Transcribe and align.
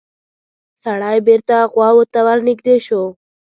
سړی 0.83 1.17
بېرته 1.27 1.55
غواوو 1.73 2.03
ته 2.11 2.19
ورنږدې 2.27 2.77
شو. 2.85 3.01